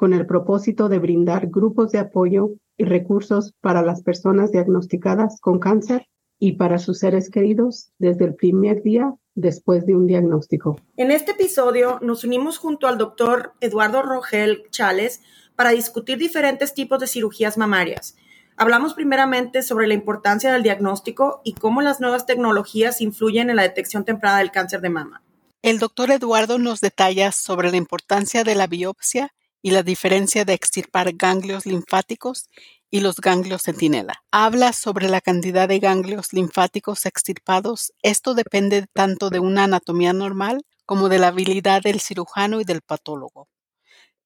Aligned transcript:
con 0.00 0.14
el 0.14 0.24
propósito 0.24 0.88
de 0.88 0.98
brindar 0.98 1.48
grupos 1.48 1.92
de 1.92 1.98
apoyo 1.98 2.52
y 2.78 2.84
recursos 2.84 3.52
para 3.60 3.82
las 3.82 4.02
personas 4.02 4.50
diagnosticadas 4.50 5.38
con 5.42 5.58
cáncer 5.58 6.06
y 6.38 6.52
para 6.52 6.78
sus 6.78 7.00
seres 7.00 7.28
queridos 7.28 7.90
desde 7.98 8.24
el 8.24 8.34
primer 8.34 8.82
día 8.82 9.12
después 9.34 9.84
de 9.84 9.94
un 9.94 10.06
diagnóstico. 10.06 10.80
En 10.96 11.10
este 11.10 11.32
episodio 11.32 11.98
nos 12.00 12.24
unimos 12.24 12.56
junto 12.56 12.86
al 12.88 12.96
doctor 12.96 13.52
Eduardo 13.60 14.00
Rogel 14.00 14.62
Chales 14.70 15.20
para 15.54 15.68
discutir 15.72 16.16
diferentes 16.16 16.72
tipos 16.72 16.98
de 16.98 17.06
cirugías 17.06 17.58
mamarias. 17.58 18.16
Hablamos 18.56 18.94
primeramente 18.94 19.60
sobre 19.60 19.86
la 19.86 19.92
importancia 19.92 20.50
del 20.50 20.62
diagnóstico 20.62 21.42
y 21.44 21.52
cómo 21.52 21.82
las 21.82 22.00
nuevas 22.00 22.24
tecnologías 22.24 23.02
influyen 23.02 23.50
en 23.50 23.56
la 23.56 23.64
detección 23.64 24.06
temprana 24.06 24.38
del 24.38 24.50
cáncer 24.50 24.80
de 24.80 24.88
mama. 24.88 25.22
El 25.60 25.78
doctor 25.78 26.10
Eduardo 26.10 26.58
nos 26.58 26.80
detalla 26.80 27.32
sobre 27.32 27.70
la 27.70 27.76
importancia 27.76 28.44
de 28.44 28.54
la 28.54 28.66
biopsia 28.66 29.34
y 29.62 29.70
la 29.70 29.82
diferencia 29.82 30.44
de 30.44 30.54
extirpar 30.54 31.12
ganglios 31.14 31.66
linfáticos 31.66 32.48
y 32.90 33.00
los 33.00 33.16
ganglios 33.16 33.62
centinela. 33.62 34.22
Habla 34.30 34.72
sobre 34.72 35.08
la 35.08 35.20
cantidad 35.20 35.68
de 35.68 35.78
ganglios 35.78 36.32
linfáticos 36.32 37.06
extirpados. 37.06 37.92
Esto 38.02 38.34
depende 38.34 38.86
tanto 38.92 39.30
de 39.30 39.38
una 39.38 39.64
anatomía 39.64 40.12
normal 40.12 40.64
como 40.86 41.08
de 41.08 41.18
la 41.18 41.28
habilidad 41.28 41.82
del 41.82 42.00
cirujano 42.00 42.60
y 42.60 42.64
del 42.64 42.80
patólogo. 42.82 43.48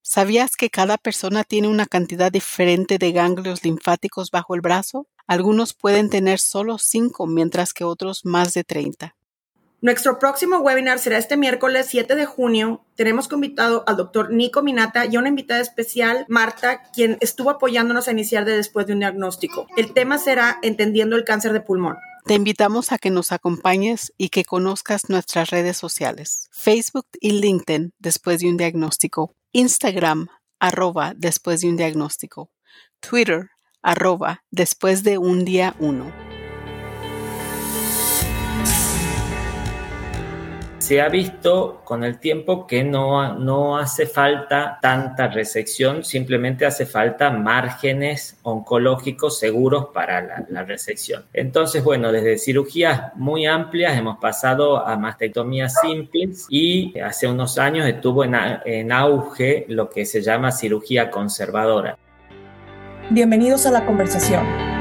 ¿Sabías 0.00 0.56
que 0.56 0.70
cada 0.70 0.98
persona 0.98 1.44
tiene 1.44 1.68
una 1.68 1.86
cantidad 1.86 2.30
diferente 2.30 2.98
de 2.98 3.12
ganglios 3.12 3.64
linfáticos 3.64 4.30
bajo 4.30 4.54
el 4.54 4.60
brazo? 4.60 5.06
Algunos 5.26 5.72
pueden 5.72 6.10
tener 6.10 6.40
solo 6.40 6.76
5, 6.78 7.26
mientras 7.26 7.72
que 7.72 7.84
otros 7.84 8.24
más 8.24 8.52
de 8.52 8.64
30. 8.64 9.16
Nuestro 9.84 10.18
próximo 10.18 10.60
webinar 10.60 10.98
será 10.98 11.18
este 11.18 11.36
miércoles 11.36 11.88
7 11.90 12.14
de 12.14 12.24
junio. 12.24 12.82
Tenemos 12.94 13.30
invitado 13.30 13.84
al 13.86 13.98
doctor 13.98 14.32
Nico 14.32 14.62
Minata 14.62 15.04
y 15.04 15.14
a 15.14 15.18
una 15.18 15.28
invitada 15.28 15.60
especial, 15.60 16.24
Marta, 16.26 16.84
quien 16.94 17.18
estuvo 17.20 17.50
apoyándonos 17.50 18.08
a 18.08 18.12
iniciar 18.12 18.46
de 18.46 18.56
después 18.56 18.86
de 18.86 18.94
un 18.94 19.00
diagnóstico. 19.00 19.66
El 19.76 19.92
tema 19.92 20.16
será 20.16 20.58
Entendiendo 20.62 21.16
el 21.16 21.24
cáncer 21.24 21.52
de 21.52 21.60
pulmón. 21.60 21.98
Te 22.24 22.32
invitamos 22.32 22.92
a 22.92 22.98
que 22.98 23.10
nos 23.10 23.30
acompañes 23.30 24.14
y 24.16 24.30
que 24.30 24.46
conozcas 24.46 25.10
nuestras 25.10 25.50
redes 25.50 25.76
sociales, 25.76 26.48
Facebook 26.50 27.08
y 27.20 27.32
LinkedIn 27.32 27.92
después 27.98 28.40
de 28.40 28.48
un 28.48 28.56
diagnóstico, 28.56 29.34
Instagram 29.52 30.28
arroba 30.60 31.12
después 31.14 31.60
de 31.60 31.68
un 31.68 31.76
diagnóstico, 31.76 32.50
Twitter 33.00 33.50
arroba 33.82 34.44
después 34.50 35.02
de 35.02 35.18
un 35.18 35.44
día 35.44 35.76
uno. 35.78 36.10
Se 40.84 41.00
ha 41.00 41.08
visto 41.08 41.80
con 41.82 42.04
el 42.04 42.18
tiempo 42.18 42.66
que 42.66 42.84
no, 42.84 43.38
no 43.38 43.78
hace 43.78 44.04
falta 44.04 44.78
tanta 44.82 45.28
resección, 45.28 46.04
simplemente 46.04 46.66
hace 46.66 46.84
falta 46.84 47.30
márgenes 47.30 48.36
oncológicos 48.42 49.38
seguros 49.38 49.86
para 49.94 50.44
la, 50.46 50.62
resección. 50.62 51.24
Entonces, 51.32 51.82
bueno, 51.82 52.12
desde 52.12 52.36
cirugías 52.36 53.16
muy 53.16 53.46
amplias 53.46 53.96
hemos 53.96 54.18
pasado 54.18 54.86
a 54.86 54.94
mastectomías 54.98 55.72
simples 55.80 56.44
y 56.50 56.98
hace 56.98 57.28
unos 57.28 57.56
años 57.56 57.86
estuvo 57.86 58.22
en, 58.22 58.34
en 58.66 58.92
auge 58.92 59.64
lo 59.70 59.88
que 59.88 60.04
se 60.04 60.20
llama 60.20 60.52
cirugía 60.52 61.10
conservadora. 61.10 61.96
Bienvenidos 63.08 63.64
a 63.64 63.70
la 63.70 63.86
conversación. 63.86 64.73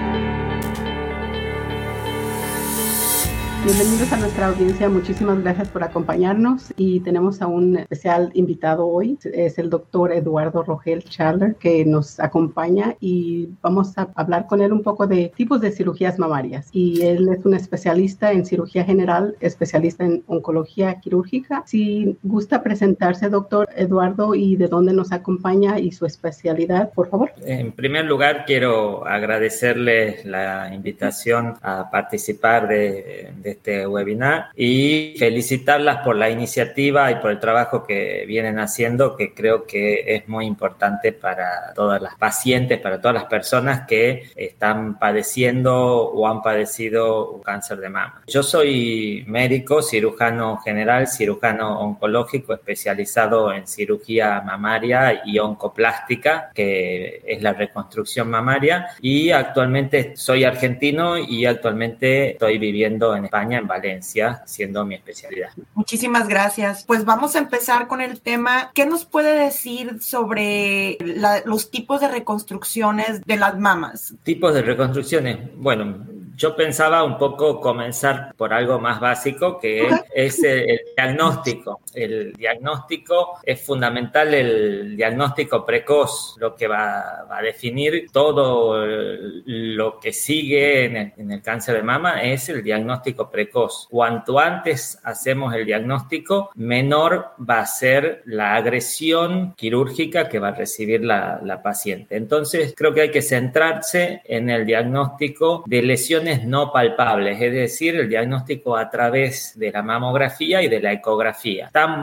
Bienvenidos 3.65 4.11
a 4.11 4.17
nuestra 4.17 4.47
audiencia, 4.47 4.89
muchísimas 4.89 5.41
gracias 5.41 5.69
por 5.69 5.85
acompañarnos 5.85 6.73
y 6.75 6.99
tenemos 6.99 7.41
a 7.41 7.47
un 7.47 7.77
especial 7.77 8.29
invitado 8.33 8.85
hoy, 8.85 9.17
es 9.23 9.57
el 9.57 9.69
doctor 9.69 10.11
Eduardo 10.11 10.63
Rogel 10.63 11.01
Charler 11.05 11.55
que 11.55 11.85
nos 11.85 12.19
acompaña 12.19 12.97
y 12.99 13.47
vamos 13.61 13.97
a 13.97 14.09
hablar 14.15 14.47
con 14.47 14.61
él 14.61 14.73
un 14.73 14.83
poco 14.83 15.07
de 15.07 15.31
tipos 15.37 15.61
de 15.61 15.71
cirugías 15.71 16.19
mamarias 16.19 16.67
y 16.73 17.03
él 17.03 17.29
es 17.29 17.45
un 17.45 17.53
especialista 17.53 18.33
en 18.33 18.45
cirugía 18.45 18.83
general, 18.83 19.37
especialista 19.39 20.03
en 20.03 20.25
oncología 20.27 20.99
quirúrgica. 20.99 21.63
Si 21.65 22.17
gusta 22.21 22.63
presentarse, 22.63 23.29
doctor 23.29 23.69
Eduardo, 23.77 24.35
y 24.35 24.57
de 24.57 24.67
dónde 24.67 24.91
nos 24.91 25.13
acompaña 25.13 25.79
y 25.79 25.93
su 25.93 26.05
especialidad, 26.05 26.91
por 26.91 27.09
favor. 27.09 27.31
En 27.45 27.71
primer 27.71 28.03
lugar, 28.03 28.43
quiero 28.45 29.07
agradecerle 29.07 30.17
la 30.25 30.69
invitación 30.75 31.53
a 31.61 31.89
participar 31.89 32.67
de, 32.67 33.31
de 33.41 33.52
este 33.53 33.87
webinar 33.87 34.49
y 34.55 35.15
felicitarlas 35.17 35.97
por 36.03 36.15
la 36.15 36.29
iniciativa 36.29 37.11
y 37.11 37.15
por 37.15 37.31
el 37.31 37.39
trabajo 37.39 37.83
que 37.83 38.25
vienen 38.27 38.59
haciendo, 38.59 39.15
que 39.15 39.33
creo 39.33 39.65
que 39.65 40.15
es 40.15 40.27
muy 40.27 40.45
importante 40.45 41.11
para 41.13 41.73
todas 41.73 42.01
las 42.01 42.15
pacientes, 42.15 42.79
para 42.79 42.99
todas 42.99 43.15
las 43.15 43.25
personas 43.25 43.87
que 43.87 44.29
están 44.35 44.99
padeciendo 44.99 45.73
o 46.09 46.27
han 46.27 46.41
padecido 46.41 47.31
un 47.31 47.41
cáncer 47.41 47.79
de 47.79 47.89
mama. 47.89 48.21
Yo 48.27 48.43
soy 48.43 49.23
médico, 49.27 49.81
cirujano 49.81 50.57
general, 50.57 51.07
cirujano 51.07 51.79
oncológico 51.79 52.53
especializado 52.53 53.53
en 53.53 53.67
cirugía 53.67 54.41
mamaria 54.41 55.21
y 55.25 55.39
oncoplástica, 55.39 56.51
que 56.53 57.21
es 57.25 57.41
la 57.41 57.53
reconstrucción 57.53 58.29
mamaria, 58.29 58.87
y 59.01 59.31
actualmente 59.31 60.13
soy 60.15 60.43
argentino 60.43 61.17
y 61.17 61.45
actualmente 61.45 62.31
estoy 62.31 62.57
viviendo 62.57 63.15
en 63.15 63.25
España 63.25 63.42
en 63.51 63.67
Valencia, 63.67 64.43
siendo 64.45 64.85
mi 64.85 64.95
especialidad. 64.95 65.49
Muchísimas 65.75 66.27
gracias. 66.27 66.83
Pues 66.85 67.05
vamos 67.05 67.35
a 67.35 67.39
empezar 67.39 67.87
con 67.87 68.01
el 68.01 68.21
tema. 68.21 68.71
¿Qué 68.73 68.85
nos 68.85 69.05
puede 69.05 69.37
decir 69.37 70.01
sobre 70.01 70.97
los 71.45 71.69
tipos 71.71 72.01
de 72.01 72.07
reconstrucciones 72.07 73.21
de 73.25 73.37
las 73.37 73.59
mamas? 73.59 74.15
Tipos 74.23 74.53
de 74.53 74.61
reconstrucciones. 74.61 75.39
Bueno, 75.55 76.05
yo 76.35 76.55
pensaba 76.55 77.03
un 77.03 77.17
poco 77.17 77.59
comenzar 77.59 78.33
por 78.35 78.53
algo 78.53 78.79
más 78.79 78.99
básico 78.99 79.59
que 79.59 79.87
es 80.13 80.43
el, 80.43 80.81
diagnóstico. 80.95 81.81
El 81.93 82.33
diagnóstico 82.33 83.39
es 83.43 83.61
fundamental, 83.61 84.33
el 84.33 84.97
diagnóstico 84.97 85.65
precoz, 85.65 86.35
lo 86.39 86.55
que 86.55 86.67
va, 86.67 87.25
a 87.29 87.41
definir 87.41 88.07
todo 88.11 88.85
lo 88.85 89.99
que 89.99 90.13
sigue 90.13 90.85
en 90.85 91.31
el, 91.31 91.41
cáncer 91.41 91.75
de 91.75 91.83
mama 91.83 92.23
es 92.23 92.49
el 92.49 92.63
diagnóstico 92.63 93.29
precoz. 93.29 93.87
Cuanto 93.89 94.39
antes 94.39 94.99
hacemos 95.03 95.53
el 95.53 95.65
diagnóstico, 95.65 96.51
menor 96.55 97.31
va 97.37 97.59
a 97.59 97.65
ser 97.65 98.23
la 98.25 98.55
agresión 98.55 99.53
quirúrgica 99.55 100.29
que 100.29 100.39
va 100.39 100.49
a 100.49 100.55
recibir 100.55 101.03
la, 101.03 101.39
la 101.43 101.61
paciente. 101.61 102.15
Entonces, 102.15 102.73
creo 102.75 102.93
que 102.93 103.01
hay 103.01 103.11
que 103.11 103.21
centrarse 103.21 104.21
en 104.25 104.49
el 104.49 104.65
diagnóstico 104.65 105.63
de 105.65 105.81
lesiones 105.81 106.22
no 106.45 106.71
palpables, 106.71 107.41
es 107.41 107.53
decir, 107.53 107.95
el 107.95 108.09
diagnóstico 108.09 108.75
a 108.75 108.89
través 108.89 109.57
de 109.57 109.71
la 109.71 109.81
mamografía 109.81 110.61
y 110.61 110.67
de 110.67 110.79
la 110.79 110.93
ecografía. 110.93 111.67
Está 111.67 111.95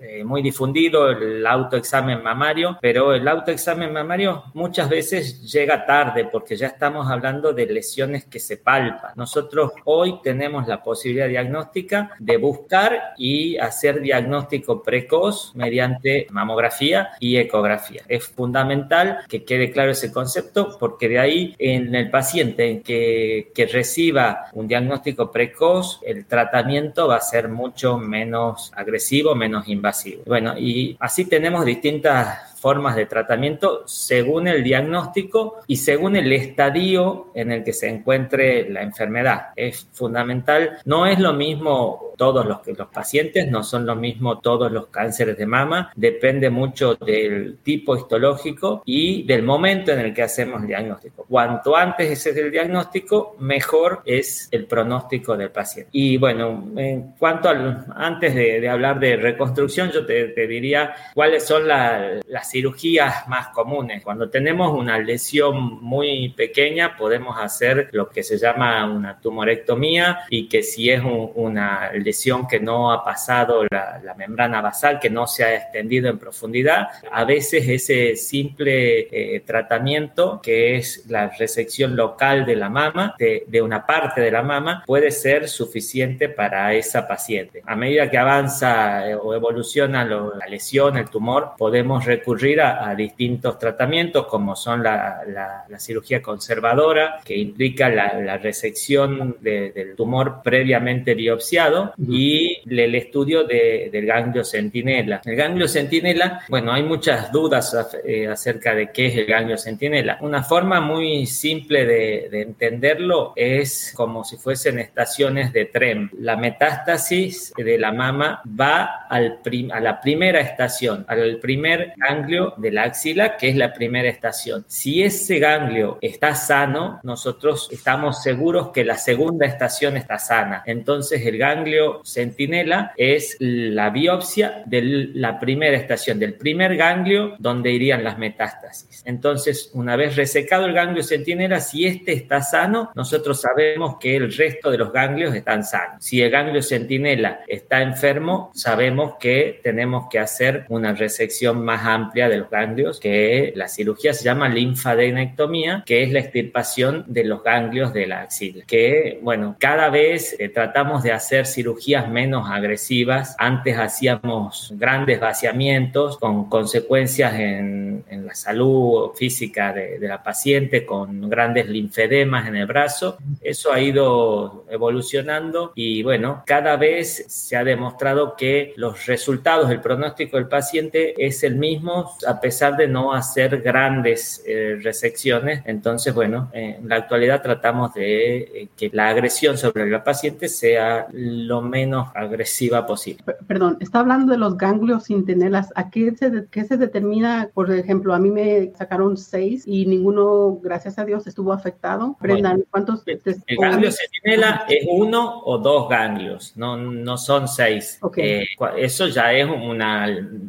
eh, 0.00 0.24
muy 0.24 0.42
difundido 0.42 1.10
el 1.10 1.46
autoexamen 1.46 2.22
mamario, 2.22 2.78
pero 2.80 3.14
el 3.14 3.26
autoexamen 3.26 3.92
mamario 3.92 4.44
muchas 4.54 4.88
veces 4.88 5.50
llega 5.50 5.84
tarde 5.86 6.28
porque 6.30 6.56
ya 6.56 6.68
estamos 6.68 7.10
hablando 7.10 7.52
de 7.52 7.66
lesiones 7.66 8.24
que 8.24 8.38
se 8.38 8.56
palpan. 8.56 9.12
Nosotros 9.16 9.72
hoy 9.84 10.20
tenemos 10.22 10.66
la 10.66 10.82
posibilidad 10.82 11.28
diagnóstica 11.28 12.10
de 12.18 12.36
buscar 12.36 13.14
y 13.16 13.56
hacer 13.58 14.00
diagnóstico 14.00 14.82
precoz 14.82 15.52
mediante 15.54 16.26
mamografía 16.30 17.10
y 17.20 17.36
ecografía. 17.36 18.02
Es 18.08 18.26
fundamental 18.26 19.18
que 19.28 19.44
quede 19.44 19.70
claro 19.70 19.92
ese 19.92 20.12
concepto 20.12 20.76
porque 20.78 21.08
de 21.08 21.18
ahí 21.18 21.54
en 21.58 21.94
el 21.94 22.10
paciente 22.10 22.82
que 22.82 23.47
que, 23.54 23.66
reciba 23.66 24.46
un 24.52 24.66
diagnóstico 24.66 25.30
precoz, 25.30 26.00
el 26.04 26.26
tratamiento 26.26 27.08
va 27.08 27.16
a 27.16 27.20
ser 27.20 27.48
mucho 27.48 27.98
menos 27.98 28.72
agresivo, 28.74 29.34
menos 29.34 29.68
invasivo. 29.68 30.22
Bueno, 30.26 30.58
y 30.58 30.96
así 31.00 31.26
tenemos 31.26 31.64
distintas 31.64 32.57
formas 32.58 32.96
de 32.96 33.06
tratamiento 33.06 33.82
según 33.86 34.48
el 34.48 34.64
diagnóstico 34.64 35.60
y 35.66 35.76
según 35.76 36.16
el 36.16 36.32
estadio 36.32 37.30
en 37.34 37.52
el 37.52 37.64
que 37.64 37.72
se 37.72 37.88
encuentre 37.88 38.68
la 38.68 38.82
enfermedad. 38.82 39.48
Es 39.56 39.88
fundamental, 39.92 40.78
no 40.84 41.06
es 41.06 41.18
lo 41.18 41.32
mismo 41.32 42.12
todos 42.16 42.44
los, 42.44 42.66
los 42.66 42.88
pacientes, 42.88 43.48
no 43.48 43.62
son 43.62 43.86
lo 43.86 43.94
mismo 43.94 44.40
todos 44.40 44.70
los 44.72 44.88
cánceres 44.88 45.38
de 45.38 45.46
mama, 45.46 45.92
depende 45.94 46.50
mucho 46.50 46.94
del 46.94 47.58
tipo 47.62 47.96
histológico 47.96 48.82
y 48.84 49.22
del 49.22 49.42
momento 49.42 49.92
en 49.92 50.00
el 50.00 50.12
que 50.12 50.22
hacemos 50.22 50.60
el 50.62 50.66
diagnóstico. 50.66 51.24
Cuanto 51.28 51.76
antes 51.76 52.26
es 52.26 52.36
el 52.36 52.50
diagnóstico, 52.50 53.36
mejor 53.38 54.02
es 54.04 54.48
el 54.50 54.66
pronóstico 54.66 55.36
del 55.36 55.50
paciente. 55.50 55.90
Y 55.92 56.16
bueno, 56.16 56.72
en 56.76 57.12
cuanto 57.18 57.48
al, 57.48 57.86
antes 57.94 58.34
de, 58.34 58.68
hablar 58.68 58.98
de 58.98 59.16
reconstrucción, 59.16 59.90
yo 59.90 60.04
te, 60.04 60.46
diría 60.46 60.94
cuáles 61.14 61.46
son 61.46 61.68
las 61.68 62.47
cirugías 62.50 63.28
más 63.28 63.48
comunes. 63.48 64.02
Cuando 64.02 64.30
tenemos 64.30 64.72
una 64.72 64.98
lesión 64.98 65.82
muy 65.82 66.30
pequeña, 66.30 66.96
podemos 66.96 67.36
hacer 67.38 67.88
lo 67.92 68.08
que 68.08 68.22
se 68.22 68.38
llama 68.38 68.84
una 68.90 69.18
tumorectomía 69.20 70.20
y 70.30 70.48
que 70.48 70.62
si 70.62 70.90
es 70.90 71.02
una 71.04 71.92
lesión 71.92 72.46
que 72.46 72.60
no 72.60 72.92
ha 72.92 73.04
pasado 73.04 73.64
la, 73.70 74.00
la, 74.02 74.14
membrana 74.14 74.60
basal, 74.60 74.98
que 74.98 75.10
no 75.10 75.26
se 75.26 75.44
ha 75.44 75.54
extendido 75.54 76.08
en 76.08 76.18
profundidad, 76.18 76.88
a 77.10 77.24
veces 77.24 77.68
ese 77.68 78.16
simple 78.16 79.08
eh, 79.10 79.40
tratamiento, 79.40 80.40
que 80.42 80.76
es 80.76 81.04
la 81.08 81.28
resección 81.28 81.96
local 81.96 82.44
de 82.46 82.56
la 82.56 82.68
mama, 82.68 83.14
de, 83.18 83.44
de 83.46 83.62
una 83.62 83.86
parte 83.86 84.20
de 84.20 84.30
la 84.30 84.42
mama, 84.42 84.82
puede 84.86 85.10
ser 85.10 85.48
suficiente 85.48 86.28
para 86.28 86.72
esa 86.74 87.06
paciente. 87.06 87.62
A 87.66 87.76
medida 87.76 88.10
que 88.10 88.18
avanza 88.18 89.08
eh, 89.08 89.14
o 89.14 89.34
evoluciona 89.34 90.04
la 90.04 90.46
lesión, 90.48 90.96
el 90.96 91.08
tumor, 91.08 91.52
podemos 91.56 92.04
recurrir 92.04 92.37
a, 92.60 92.94
distintos 92.94 93.58
tratamientos 93.58 94.26
como 94.26 94.54
son 94.54 94.82
la, 94.82 95.22
la, 95.68 95.78
cirugía 95.78 96.20
conservadora, 96.22 97.20
que 97.24 97.36
implica 97.36 97.88
la, 97.88 98.36
resección 98.38 99.36
del 99.40 99.94
tumor 99.96 100.40
previamente 100.42 101.14
biopsiado, 101.14 101.94
y 101.98 102.58
el 102.68 102.94
estudio 102.94 103.44
del 103.44 104.06
ganglio 104.06 104.44
centinela. 104.44 105.20
El 105.24 105.36
ganglio 105.36 105.68
centinela, 105.68 106.42
bueno, 106.48 106.72
hay 106.72 106.82
muchas 106.82 107.32
dudas 107.32 107.76
eh, 108.04 108.28
acerca 108.28 108.74
de 108.74 108.90
qué 108.92 109.06
es 109.06 109.16
el 109.16 109.26
ganglio 109.26 109.58
centinela. 109.58 110.18
Una 110.20 110.42
forma 110.42 110.80
muy 110.80 111.26
simple 111.26 111.84
de, 111.84 112.28
de 112.30 112.42
entenderlo 112.42 113.32
es 113.34 113.92
como 113.96 114.24
si 114.24 114.36
fuesen 114.36 114.78
estaciones 114.78 115.52
de 115.52 115.66
tren. 115.66 116.10
La 116.20 116.36
metástasis 116.36 117.52
de 117.56 117.78
la 117.78 117.92
mama 117.92 118.42
va 118.58 119.06
al 119.08 119.38
a 119.72 119.80
la 119.80 120.00
primera 120.00 120.40
estación, 120.40 121.04
al 121.08 121.38
primer 121.38 121.92
ganglio 121.96 122.27
de 122.56 122.70
la 122.70 122.84
axila, 122.84 123.36
que 123.36 123.48
es 123.48 123.56
la 123.56 123.72
primera 123.72 124.08
estación. 124.08 124.64
Si 124.68 125.02
ese 125.02 125.38
ganglio 125.38 125.98
está 126.00 126.34
sano, 126.34 127.00
nosotros 127.02 127.68
estamos 127.72 128.22
seguros 128.22 128.70
que 128.70 128.84
la 128.84 128.96
segunda 128.96 129.46
estación 129.46 129.96
está 129.96 130.18
sana. 130.18 130.62
Entonces 130.66 131.24
el 131.24 131.38
ganglio 131.38 132.02
centinela 132.04 132.92
es 132.96 133.36
la 133.40 133.90
biopsia 133.90 134.62
de 134.66 134.82
la 135.14 135.38
primera 135.40 135.76
estación, 135.76 136.18
del 136.18 136.34
primer 136.34 136.76
ganglio 136.76 137.36
donde 137.38 137.70
irían 137.70 138.04
las 138.04 138.18
metástasis. 138.18 139.02
Entonces, 139.04 139.70
una 139.74 139.96
vez 139.96 140.16
resecado 140.16 140.66
el 140.66 140.72
ganglio 140.72 141.02
centinela, 141.02 141.60
si 141.60 141.86
este 141.86 142.12
está 142.12 142.42
sano, 142.42 142.90
nosotros 142.94 143.40
sabemos 143.40 143.96
que 143.98 144.16
el 144.16 144.32
resto 144.32 144.70
de 144.70 144.78
los 144.78 144.92
ganglios 144.92 145.34
están 145.34 145.64
sanos. 145.64 146.04
Si 146.04 146.20
el 146.20 146.30
ganglio 146.30 146.62
centinela 146.62 147.40
está 147.46 147.82
enfermo, 147.82 148.50
sabemos 148.54 149.14
que 149.18 149.60
tenemos 149.62 150.08
que 150.10 150.18
hacer 150.18 150.66
una 150.68 150.92
resección 150.92 151.64
más 151.64 151.84
amplia 151.84 152.17
de 152.26 152.38
los 152.38 152.48
ganglios, 152.48 152.98
que 152.98 153.52
la 153.54 153.68
cirugía 153.68 154.14
se 154.14 154.24
llama 154.24 154.48
linfadenectomía, 154.48 155.82
que 155.84 156.02
es 156.02 156.12
la 156.12 156.20
extirpación 156.20 157.04
de 157.06 157.24
los 157.24 157.42
ganglios 157.44 157.92
de 157.92 158.06
la 158.06 158.22
axila. 158.22 158.64
Que, 158.66 159.20
bueno, 159.22 159.56
cada 159.60 159.90
vez 159.90 160.34
eh, 160.38 160.48
tratamos 160.48 161.02
de 161.02 161.12
hacer 161.12 161.46
cirugías 161.46 162.08
menos 162.08 162.48
agresivas. 162.50 163.36
Antes 163.38 163.78
hacíamos 163.78 164.72
grandes 164.76 165.20
vaciamientos 165.20 166.16
con 166.18 166.48
consecuencias 166.48 167.34
en, 167.34 167.87
la 168.10 168.34
salud 168.34 169.10
física 169.14 169.72
de, 169.72 169.98
de 169.98 170.08
la 170.08 170.22
paciente, 170.22 170.84
con 170.84 171.28
grandes 171.28 171.68
linfedemas 171.68 172.48
en 172.48 172.56
el 172.56 172.66
brazo. 172.66 173.18
Eso 173.40 173.72
ha 173.72 173.80
ido 173.80 174.66
evolucionando 174.70 175.72
y 175.74 176.02
bueno, 176.02 176.42
cada 176.46 176.76
vez 176.76 177.24
se 177.28 177.56
ha 177.56 177.64
demostrado 177.64 178.36
que 178.36 178.72
los 178.76 179.06
resultados 179.06 179.68
del 179.68 179.80
pronóstico 179.80 180.36
del 180.36 180.48
paciente 180.48 181.14
es 181.16 181.42
el 181.42 181.56
mismo 181.56 182.10
a 182.26 182.40
pesar 182.40 182.76
de 182.76 182.88
no 182.88 183.12
hacer 183.12 183.60
grandes 183.60 184.42
eh, 184.46 184.78
resecciones. 184.82 185.62
Entonces, 185.64 186.14
bueno, 186.14 186.50
en 186.52 186.88
la 186.88 186.96
actualidad 186.96 187.42
tratamos 187.42 187.94
de 187.94 188.38
eh, 188.38 188.68
que 188.76 188.90
la 188.92 189.08
agresión 189.08 189.58
sobre 189.58 189.88
la 189.88 190.04
paciente 190.04 190.48
sea 190.48 191.06
lo 191.12 191.62
menos 191.62 192.08
agresiva 192.14 192.86
posible. 192.86 193.22
Perdón, 193.46 193.76
está 193.80 194.00
hablando 194.00 194.32
de 194.32 194.38
los 194.38 194.56
ganglios 194.56 195.04
sintenelas. 195.04 195.72
¿A 195.74 195.90
qué 195.90 196.14
se, 196.16 196.46
qué 196.50 196.64
se 196.64 196.76
determina? 196.76 197.48
Por 197.52 197.70
ejemplo, 197.88 198.14
a 198.14 198.18
mí 198.18 198.30
me 198.30 198.70
sacaron 198.76 199.16
seis 199.16 199.62
y 199.66 199.86
ninguno, 199.86 200.60
gracias 200.62 200.98
a 200.98 201.06
Dios, 201.06 201.26
estuvo 201.26 201.54
afectado. 201.54 202.18
Brendan, 202.20 202.62
¿cuántos? 202.70 203.02
El, 203.06 203.18
ganglio 203.58 203.90
centinela 203.90 204.66
es 204.68 204.86
uno 204.86 205.40
o 205.44 205.56
dos 205.56 205.88
ganglios, 205.88 206.52
no, 206.54 206.76
no 206.76 207.16
son 207.16 207.48
seis. 207.48 207.98
Eh, 208.18 208.46
eso 208.76 209.08
ya 209.08 209.32
es 209.32 209.48
una 209.48 210.06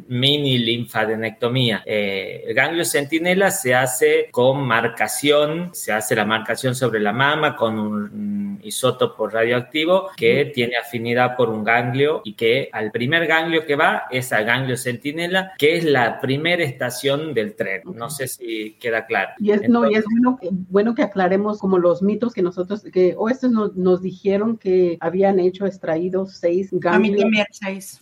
mini 0.08 0.58
linfadenectomía. 0.58 1.82
Eh, 1.86 2.44
el 2.46 2.54
ganglio 2.54 2.84
centinela 2.84 3.50
se 3.50 3.74
hace 3.74 4.28
con 4.30 4.62
marcación, 4.62 5.70
se 5.72 5.92
hace 5.92 6.14
la 6.14 6.26
marcación 6.26 6.74
sobre 6.74 7.00
la 7.00 7.14
mama 7.14 7.56
con 7.56 7.78
un 7.78 8.60
isótopo 8.62 9.28
radioactivo 9.28 10.10
que 10.14 10.44
tiene 10.54 10.76
afinidad 10.76 11.36
por 11.36 11.48
un 11.48 11.64
ganglio 11.64 12.20
y 12.22 12.34
que 12.34 12.68
al 12.70 12.90
primer 12.90 13.26
ganglio 13.26 13.64
que 13.64 13.76
va 13.76 14.04
es 14.10 14.30
al 14.34 14.44
ganglio 14.44 14.76
centinela, 14.76 15.52
que 15.56 15.78
es 15.78 15.84
la 15.84 16.20
primera 16.20 16.62
estación 16.62 17.29
del 17.34 17.54
tren. 17.54 17.82
No 17.94 18.10
sé 18.10 18.28
si 18.28 18.76
queda 18.80 19.06
claro. 19.06 19.32
Y 19.38 19.50
es, 19.52 19.68
no, 19.68 19.90
y 19.90 19.94
es 19.94 20.04
bueno, 20.04 20.38
bueno 20.68 20.94
que 20.94 21.02
aclaremos 21.02 21.58
como 21.58 21.78
los 21.78 22.02
mitos 22.02 22.32
que 22.32 22.42
nosotros, 22.42 22.82
que 22.92 23.14
o 23.16 23.28
estos 23.28 23.50
nos, 23.50 23.76
nos 23.76 24.02
dijeron 24.02 24.56
que 24.56 24.96
habían 25.00 25.38
hecho 25.38 25.66
extraídos 25.66 26.36
seis 26.36 26.68
ganglios. 26.72 27.24
A 27.24 27.26
mí 27.26 27.42
seis. 27.50 27.98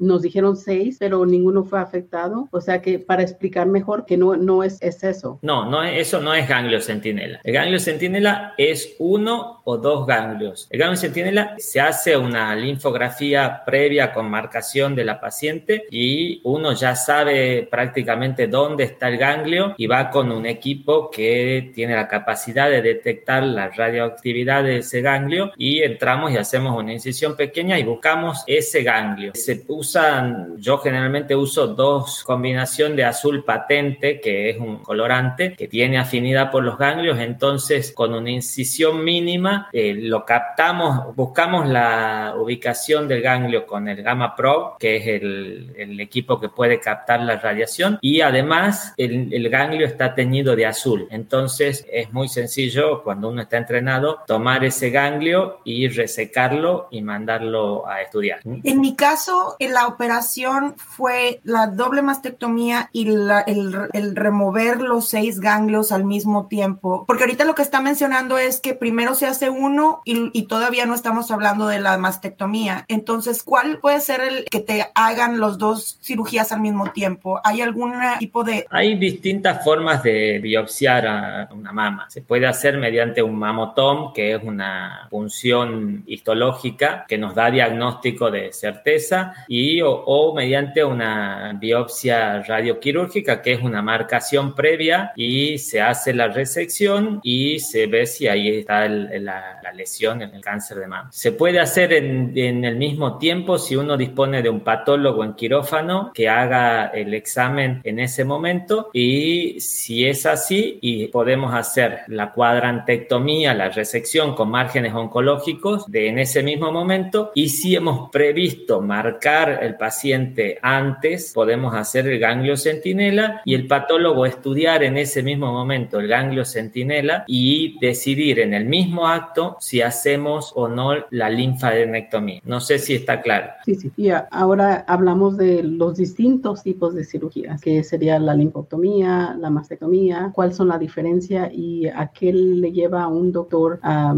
nos 0.00 0.22
dijeron 0.22 0.56
seis, 0.56 0.96
pero 0.98 1.24
ninguno 1.26 1.64
fue 1.64 1.80
afectado. 1.80 2.48
O 2.50 2.60
sea 2.60 2.80
que 2.80 2.98
para 2.98 3.22
explicar 3.22 3.66
mejor 3.66 4.06
que 4.06 4.16
no, 4.16 4.36
no 4.36 4.62
es, 4.62 4.80
es 4.82 5.02
eso. 5.04 5.38
No, 5.42 5.68
no, 5.68 5.82
eso 5.82 6.20
no 6.20 6.34
es 6.34 6.48
ganglio 6.48 6.80
centinela. 6.80 7.40
El 7.44 7.54
ganglio 7.54 7.78
centinela 7.78 8.54
es 8.56 8.94
uno 8.98 9.62
o 9.64 9.76
dos 9.76 10.06
ganglios. 10.06 10.68
El 10.70 10.80
ganglio 10.80 10.96
centinela 10.96 11.54
se 11.58 11.80
hace 11.80 12.16
una 12.16 12.54
linfografía 12.54 13.62
previa 13.64 14.12
con 14.12 14.30
marcación 14.30 14.94
de 14.94 15.04
la 15.04 15.20
paciente 15.20 15.84
y 15.90 16.40
uno 16.44 16.72
ya 16.72 16.96
sabe 16.96 17.66
prácticamente 17.70 18.46
dónde 18.62 18.84
está 18.84 19.08
el 19.08 19.18
ganglio 19.18 19.74
y 19.76 19.86
va 19.86 20.10
con 20.10 20.30
un 20.30 20.46
equipo 20.46 21.10
que 21.10 21.72
tiene 21.74 21.94
la 21.94 22.08
capacidad 22.08 22.70
de 22.70 22.82
detectar 22.82 23.42
la 23.42 23.68
radioactividad 23.68 24.62
de 24.64 24.78
ese 24.78 25.00
ganglio 25.00 25.52
y 25.56 25.82
entramos 25.82 26.32
y 26.32 26.36
hacemos 26.36 26.78
una 26.78 26.92
incisión 26.92 27.36
pequeña 27.36 27.78
y 27.78 27.84
buscamos 27.84 28.44
ese 28.46 28.82
ganglio. 28.82 29.32
Se 29.34 29.64
usan, 29.68 30.56
yo 30.58 30.78
generalmente 30.78 31.34
uso 31.34 31.66
dos 31.66 32.22
combinación 32.24 32.96
de 32.96 33.04
azul 33.04 33.44
patente, 33.44 34.20
que 34.20 34.50
es 34.50 34.58
un 34.58 34.78
colorante 34.78 35.54
que 35.54 35.68
tiene 35.68 35.98
afinidad 35.98 36.50
por 36.50 36.62
los 36.62 36.78
ganglios, 36.78 37.18
entonces 37.18 37.92
con 37.92 38.14
una 38.14 38.30
incisión 38.30 39.02
mínima 39.02 39.68
eh, 39.72 39.94
lo 39.94 40.24
captamos, 40.24 41.14
buscamos 41.16 41.68
la 41.68 42.34
ubicación 42.38 43.08
del 43.08 43.22
ganglio 43.22 43.66
con 43.66 43.88
el 43.88 44.02
Gamma 44.02 44.34
Pro, 44.36 44.76
que 44.78 44.96
es 44.96 45.06
el, 45.06 45.72
el 45.76 46.00
equipo 46.00 46.38
que 46.40 46.48
puede 46.48 46.80
captar 46.80 47.20
la 47.20 47.36
radiación 47.36 47.98
y 48.00 48.20
además 48.20 48.51
el, 48.96 49.32
el 49.32 49.48
ganglio 49.48 49.86
está 49.86 50.14
teñido 50.14 50.56
de 50.56 50.66
azul, 50.66 51.06
entonces 51.10 51.86
es 51.90 52.12
muy 52.12 52.28
sencillo 52.28 53.02
cuando 53.02 53.28
uno 53.28 53.42
está 53.42 53.56
entrenado 53.56 54.20
tomar 54.26 54.64
ese 54.64 54.90
ganglio 54.90 55.60
y 55.64 55.88
resecarlo 55.88 56.88
y 56.90 57.02
mandarlo 57.02 57.86
a 57.86 58.02
estudiar. 58.02 58.40
En 58.44 58.80
mi 58.80 58.94
caso, 58.94 59.56
la 59.58 59.86
operación 59.86 60.74
fue 60.76 61.40
la 61.44 61.66
doble 61.66 62.02
mastectomía 62.02 62.88
y 62.92 63.08
el, 63.08 64.14
remover 64.14 64.80
los 64.80 65.08
seis 65.08 65.40
ganglios 65.40 65.92
al 65.92 66.04
mismo 66.04 66.46
tiempo. 66.46 67.04
Porque 67.06 67.24
ahorita 67.24 67.44
lo 67.44 67.54
que 67.54 67.62
está 67.62 67.80
mencionando 67.80 68.38
es 68.38 68.60
que 68.60 68.74
primero 68.74 69.14
se 69.14 69.26
hace 69.26 69.50
uno 69.50 70.02
y, 70.04 70.42
todavía 70.52 70.86
no 70.86 70.94
estamos 70.94 71.30
hablando 71.30 71.66
de 71.66 71.80
la 71.80 71.96
mastectomía. 71.96 72.84
Entonces, 72.88 73.42
¿cuál 73.42 73.78
puede 73.78 74.00
ser 74.00 74.20
el 74.20 74.44
que 74.44 74.60
te 74.60 74.86
hagan 74.94 75.38
los 75.38 75.56
dos 75.56 75.98
cirugías 76.02 76.52
al 76.52 76.60
mismo 76.60 76.90
tiempo? 76.90 77.40
¿Hay 77.44 77.60
algún 77.60 77.94
tipo 78.32 78.44
de...? 78.44 78.66
Hay 78.70 78.94
distintas 78.94 79.62
formas 79.62 80.02
de 80.02 80.38
biopsiar 80.38 81.06
a 81.06 81.48
una 81.52 81.72
mama. 81.72 82.06
Se 82.08 82.22
puede 82.22 82.46
hacer 82.46 82.78
mediante 82.78 83.22
un 83.22 83.38
mamotom, 83.38 84.12
que 84.14 84.34
es 84.34 84.42
una 84.42 85.06
función 85.10 86.02
histológica 86.06 87.04
que 87.06 87.18
nos 87.18 87.34
da 87.34 87.50
diagnóstico 87.50 88.30
de 88.30 88.52
certeza, 88.52 89.34
y 89.48 89.80
o 89.82 90.32
mediante 90.34 90.82
una 90.82 91.52
biopsia 91.60 92.42
radioquirúrgica, 92.42 93.42
que 93.42 93.52
es 93.52 93.62
una 93.62 93.82
marcación 93.82 94.54
previa 94.54 95.12
y 95.16 95.58
se 95.58 95.80
hace 95.80 96.14
la 96.14 96.28
resección 96.28 97.20
y 97.22 97.58
se 97.58 97.86
ve 97.86 98.06
si 98.06 98.28
ahí 98.28 98.48
está 98.48 98.88
la, 98.88 99.60
la, 99.62 99.72
lesión 99.72 100.20
en 100.22 100.34
el 100.34 100.40
cáncer 100.42 100.78
de 100.78 100.86
mama. 100.86 101.08
Se 101.12 101.32
puede 101.32 101.58
hacer 101.58 101.92
en, 101.94 102.32
en, 102.36 102.64
el 102.64 102.76
mismo 102.76 103.18
tiempo 103.18 103.58
si 103.58 103.74
uno 103.74 103.96
dispone 103.96 104.42
de 104.42 104.50
un 104.50 104.60
patólogo 104.60 105.24
en 105.24 105.32
quirófano 105.32 106.10
que 106.12 106.28
haga 106.28 106.86
el 106.88 107.14
examen 107.14 107.80
en 107.84 107.98
ese 107.98 108.21
momento 108.24 108.90
y 108.92 109.60
si 109.60 110.06
es 110.06 110.26
así 110.26 110.78
y 110.80 111.08
podemos 111.08 111.54
hacer 111.54 112.00
la 112.08 112.32
cuadrantectomía, 112.32 113.54
la 113.54 113.68
resección 113.68 114.34
con 114.34 114.50
márgenes 114.50 114.94
oncológicos 114.94 115.90
de 115.90 116.08
en 116.08 116.18
ese 116.18 116.42
mismo 116.42 116.72
momento 116.72 117.32
y 117.34 117.48
si 117.48 117.74
hemos 117.74 118.10
previsto 118.10 118.80
marcar 118.80 119.60
el 119.62 119.76
paciente 119.76 120.58
antes, 120.62 121.32
podemos 121.34 121.74
hacer 121.74 122.06
el 122.06 122.18
ganglio 122.18 122.56
centinela 122.56 123.42
y 123.44 123.54
el 123.54 123.66
patólogo 123.66 124.26
estudiar 124.26 124.82
en 124.82 124.98
ese 124.98 125.22
mismo 125.22 125.52
momento 125.52 126.00
el 126.00 126.08
ganglio 126.08 126.44
centinela 126.44 127.24
y 127.26 127.78
decidir 127.80 128.40
en 128.40 128.54
el 128.54 128.66
mismo 128.66 129.06
acto 129.06 129.56
si 129.60 129.80
hacemos 129.80 130.52
o 130.54 130.68
no 130.68 130.92
la 131.10 131.30
linfadenectomía. 131.30 132.40
No 132.44 132.60
sé 132.60 132.78
si 132.78 132.94
está 132.94 133.20
claro. 133.20 133.52
Sí, 133.64 133.74
sí. 133.74 133.90
Y 133.96 134.10
ahora 134.10 134.84
hablamos 134.86 135.36
de 135.36 135.62
los 135.62 135.96
distintos 135.96 136.62
tipos 136.62 136.94
de 136.94 137.04
cirugías, 137.04 137.60
que 137.60 137.82
sería 137.84 138.11
la 138.18 138.34
linfoctomía, 138.34 139.36
la 139.38 139.50
mastectomía, 139.50 140.30
cuál 140.34 140.52
son 140.52 140.68
la 140.68 140.78
diferencia 140.78 141.50
y 141.52 141.86
a 141.86 142.08
qué 142.08 142.32
le 142.32 142.72
lleva 142.72 143.02
a 143.02 143.08
un 143.08 143.32
doctor 143.32 143.78
a 143.82 144.14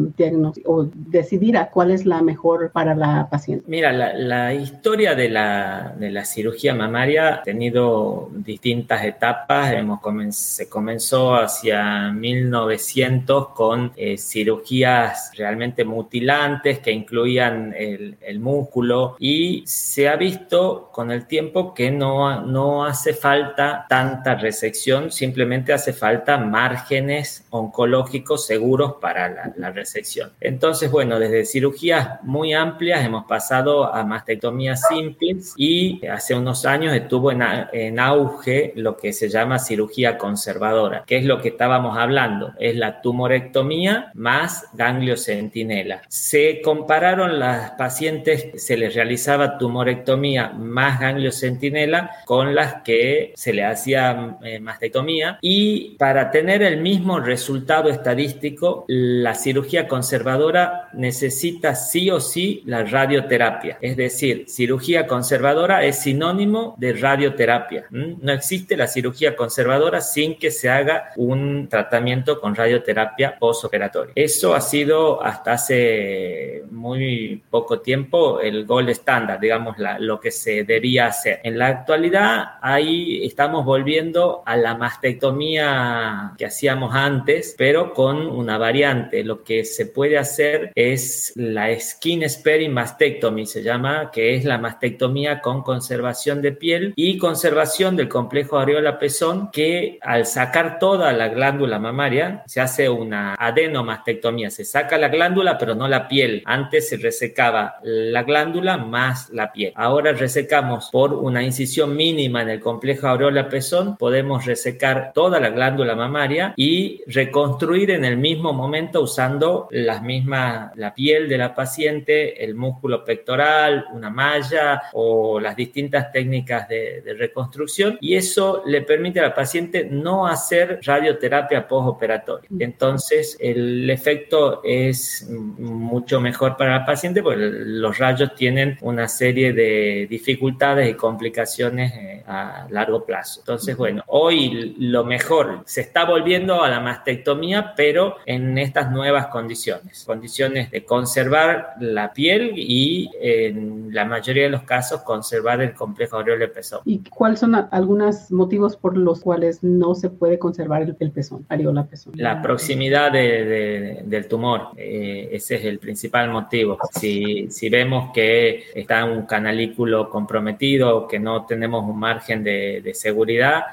o 0.66 0.88
decidir 0.94 1.56
a 1.56 1.70
cuál 1.70 1.90
es 1.90 2.06
la 2.06 2.22
mejor 2.22 2.70
para 2.72 2.94
la 2.94 3.28
paciente. 3.28 3.64
Mira, 3.68 3.92
la, 3.92 4.54
historia 4.54 5.14
de 5.14 5.28
la, 5.28 5.94
de 5.98 6.10
la 6.10 6.24
cirugía 6.24 6.74
mamaria 6.74 7.36
ha 7.36 7.42
tenido 7.42 8.30
distintas 8.32 9.04
etapas. 9.04 9.72
Hemos 9.72 10.00
se 10.30 10.68
comenzó 10.68 11.34
hacia 11.34 12.12
1900 12.12 13.48
con 13.48 13.92
eh, 13.96 14.16
cirugías 14.18 15.30
realmente 15.36 15.84
mutilantes 15.84 16.78
que 16.80 16.92
incluían 16.92 17.74
el, 17.76 18.16
el, 18.20 18.40
músculo 18.40 19.16
y 19.18 19.62
se 19.66 20.08
ha 20.08 20.16
visto 20.16 20.90
con 20.92 21.10
el 21.10 21.26
tiempo 21.26 21.72
que 21.72 21.90
no, 21.90 22.42
no 22.42 22.84
hace 22.84 23.14
falta 23.14 23.83
tanta 23.88 24.34
resección, 24.34 25.10
simplemente 25.10 25.72
hace 25.72 25.92
falta 25.92 26.38
márgenes 26.38 27.46
oncológicos 27.50 28.46
seguros 28.46 28.94
para 29.00 29.28
la, 29.28 29.52
la 29.56 29.70
resección. 29.70 30.32
Entonces, 30.40 30.90
bueno, 30.90 31.18
desde 31.18 31.44
cirugías 31.44 32.22
muy 32.22 32.52
amplias 32.52 33.04
hemos 33.04 33.24
pasado 33.24 33.92
a 33.92 34.04
mastectomías 34.04 34.82
simples 34.88 35.54
y 35.56 36.06
hace 36.06 36.34
unos 36.34 36.64
años 36.66 36.94
estuvo 36.94 37.30
en, 37.32 37.42
en 37.72 37.98
auge 37.98 38.72
lo 38.76 38.96
que 38.96 39.12
se 39.12 39.28
llama 39.28 39.58
cirugía 39.58 40.18
conservadora, 40.18 41.04
que 41.06 41.16
es 41.16 41.24
lo 41.24 41.40
que 41.40 41.48
estábamos 41.48 41.96
hablando, 41.98 42.52
es 42.58 42.76
la 42.76 43.00
tumorectomía 43.00 44.10
más 44.14 44.66
ganglio 44.72 45.16
centinela. 45.16 46.02
Se 46.08 46.60
compararon 46.62 47.38
las 47.38 47.72
pacientes, 47.72 48.62
se 48.62 48.76
les 48.76 48.94
realizaba 48.94 49.58
tumorectomía 49.58 50.50
más 50.50 51.00
ganglio 51.00 51.32
centinela 51.32 52.10
con 52.24 52.54
las 52.54 52.82
que 52.82 53.32
se 53.36 53.52
le 53.52 53.64
hacía 53.74 54.38
eh, 54.42 54.58
mastectomía 54.58 55.38
y 55.40 55.96
para 55.98 56.30
tener 56.30 56.62
el 56.62 56.80
mismo 56.80 57.20
resultado 57.20 57.90
estadístico, 57.90 58.84
la 58.88 59.34
cirugía 59.34 59.86
conservadora 59.86 60.88
necesita 60.92 61.74
sí 61.74 62.10
o 62.10 62.20
sí 62.20 62.62
la 62.66 62.84
radioterapia. 62.84 63.78
Es 63.80 63.96
decir, 63.96 64.46
cirugía 64.48 65.06
conservadora 65.06 65.84
es 65.84 66.00
sinónimo 66.00 66.74
de 66.78 66.92
radioterapia. 66.94 67.86
No 67.90 68.32
existe 68.32 68.76
la 68.76 68.86
cirugía 68.86 69.36
conservadora 69.36 70.00
sin 70.00 70.38
que 70.38 70.50
se 70.50 70.70
haga 70.70 71.10
un 71.16 71.68
tratamiento 71.68 72.40
con 72.40 72.54
radioterapia 72.54 73.38
postoperatoria. 73.38 74.12
Eso 74.16 74.54
ha 74.54 74.60
sido 74.60 75.22
hasta 75.22 75.52
hace 75.52 76.64
muy 76.70 77.42
poco 77.50 77.80
tiempo 77.80 78.40
el 78.40 78.64
gold 78.66 78.88
estándar, 78.90 79.40
digamos, 79.40 79.76
lo 79.98 80.20
que 80.20 80.30
se 80.30 80.64
debía 80.64 81.06
hacer. 81.06 81.40
En 81.42 81.58
la 81.58 81.68
actualidad, 81.68 82.58
ahí 82.60 83.24
estamos 83.24 83.63
volviendo 83.64 84.42
a 84.46 84.56
la 84.56 84.74
mastectomía 84.74 86.32
que 86.36 86.46
hacíamos 86.46 86.94
antes, 86.94 87.54
pero 87.56 87.92
con 87.92 88.26
una 88.26 88.58
variante. 88.58 89.24
Lo 89.24 89.42
que 89.42 89.64
se 89.64 89.86
puede 89.86 90.18
hacer 90.18 90.72
es 90.74 91.32
la 91.36 91.78
skin 91.78 92.28
sparing 92.28 92.72
mastectomy, 92.72 93.46
se 93.46 93.62
llama, 93.62 94.10
que 94.12 94.34
es 94.36 94.44
la 94.44 94.58
mastectomía 94.58 95.40
con 95.40 95.62
conservación 95.62 96.42
de 96.42 96.52
piel 96.52 96.92
y 96.96 97.18
conservación 97.18 97.96
del 97.96 98.08
complejo 98.08 98.58
areola-pezón, 98.58 99.50
que 99.50 99.98
al 100.02 100.26
sacar 100.26 100.78
toda 100.78 101.12
la 101.12 101.28
glándula 101.28 101.78
mamaria, 101.78 102.42
se 102.46 102.60
hace 102.60 102.88
una 102.88 103.34
adenomastectomía. 103.34 104.50
Se 104.50 104.64
saca 104.64 104.98
la 104.98 105.08
glándula, 105.08 105.58
pero 105.58 105.74
no 105.74 105.88
la 105.88 106.08
piel. 106.08 106.42
Antes 106.44 106.88
se 106.88 106.96
resecaba 106.96 107.76
la 107.82 108.22
glándula 108.22 108.76
más 108.76 109.30
la 109.30 109.52
piel. 109.52 109.72
Ahora 109.74 110.12
resecamos 110.12 110.90
por 110.90 111.14
una 111.14 111.42
incisión 111.42 111.96
mínima 111.96 112.42
en 112.42 112.50
el 112.50 112.60
complejo 112.60 113.08
aureola-pezón, 113.54 113.96
podemos 113.96 114.44
resecar 114.44 115.12
toda 115.12 115.40
la 115.40 115.50
glándula 115.50 115.94
mamaria 115.94 116.54
y 116.56 117.02
reconstruir 117.06 117.90
en 117.90 118.04
el 118.04 118.16
mismo 118.16 118.52
momento 118.52 119.00
usando 119.00 119.68
las 119.70 120.02
mismas, 120.02 120.76
la 120.76 120.94
piel 120.94 121.28
de 121.28 121.38
la 121.38 121.54
paciente, 121.54 122.44
el 122.44 122.54
músculo 122.54 123.04
pectoral, 123.04 123.86
una 123.92 124.10
malla 124.10 124.82
o 124.92 125.38
las 125.40 125.56
distintas 125.56 126.10
técnicas 126.12 126.68
de, 126.68 127.02
de 127.02 127.14
reconstrucción 127.14 127.98
y 128.00 128.16
eso 128.16 128.62
le 128.66 128.82
permite 128.82 129.20
a 129.20 129.24
la 129.24 129.34
paciente 129.34 129.84
no 129.90 130.26
hacer 130.26 130.80
radioterapia 130.82 131.66
postoperatoria. 131.66 132.48
Entonces, 132.58 133.36
el 133.40 133.88
efecto 133.90 134.60
es 134.64 135.28
mucho 135.28 136.20
mejor 136.20 136.56
para 136.56 136.78
la 136.78 136.86
paciente 136.86 137.22
porque 137.22 137.40
los 137.40 137.98
rayos 137.98 138.34
tienen 138.34 138.76
una 138.80 139.08
serie 139.08 139.52
de 139.52 140.06
dificultades 140.08 140.90
y 140.90 140.94
complicaciones 140.94 141.92
eh, 141.94 142.22
a 142.26 142.66
largo 142.70 143.04
plazo. 143.04 143.42
Entonces, 143.44 143.76
bueno, 143.76 144.02
hoy 144.06 144.74
lo 144.78 145.04
mejor 145.04 145.64
se 145.66 145.82
está 145.82 146.06
volviendo 146.06 146.62
a 146.62 146.70
la 146.70 146.80
mastectomía, 146.80 147.74
pero 147.76 148.16
en 148.24 148.56
estas 148.56 148.90
nuevas 148.90 149.26
condiciones, 149.26 150.02
condiciones 150.06 150.70
de 150.70 150.82
conservar 150.86 151.74
la 151.78 152.14
piel 152.14 152.52
y 152.56 153.10
en 153.20 153.92
la 153.92 154.06
mayoría 154.06 154.44
de 154.44 154.48
los 154.48 154.62
casos 154.62 155.02
conservar 155.02 155.60
el 155.60 155.74
complejo 155.74 156.16
aureole 156.16 156.48
pezón. 156.48 156.80
¿Y 156.86 157.00
cuáles 157.10 157.40
son 157.40 157.54
algunos 157.70 158.30
motivos 158.30 158.78
por 158.78 158.96
los 158.96 159.20
cuales 159.20 159.62
no 159.62 159.94
se 159.94 160.08
puede 160.08 160.38
conservar 160.38 160.80
el, 160.98 161.10
pezón, 161.10 161.44
areola 161.50 161.84
pezón? 161.84 162.14
La 162.16 162.40
proximidad 162.40 163.12
del 163.12 164.26
tumor, 164.26 164.68
eh, 164.78 165.28
ese 165.32 165.56
es 165.56 165.66
el 165.66 165.78
principal 165.80 166.30
motivo. 166.30 166.78
Si, 166.92 167.50
si 167.50 167.68
vemos 167.68 168.10
que 168.14 168.64
está 168.74 169.04
un 169.04 169.26
canalículo 169.26 170.08
comprometido, 170.08 171.06
que 171.06 171.20
no 171.20 171.44
tenemos 171.44 171.84
un 171.84 171.98
margen 171.98 172.42
de, 172.42 172.80
de 172.82 172.94
seguridad, 172.94 173.23